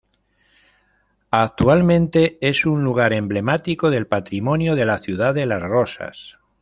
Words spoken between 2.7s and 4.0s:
lugar emblemático